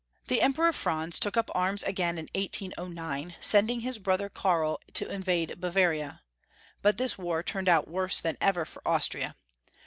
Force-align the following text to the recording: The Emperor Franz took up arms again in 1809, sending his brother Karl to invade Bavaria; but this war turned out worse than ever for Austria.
The 0.29 0.41
Emperor 0.41 0.73
Franz 0.73 1.19
took 1.19 1.37
up 1.37 1.51
arms 1.53 1.83
again 1.83 2.17
in 2.17 2.27
1809, 2.33 3.35
sending 3.39 3.81
his 3.81 3.99
brother 3.99 4.29
Karl 4.29 4.79
to 4.95 5.07
invade 5.07 5.61
Bavaria; 5.61 6.23
but 6.81 6.97
this 6.97 7.19
war 7.19 7.43
turned 7.43 7.69
out 7.69 7.87
worse 7.87 8.19
than 8.19 8.35
ever 8.41 8.65
for 8.65 8.81
Austria. 8.83 9.35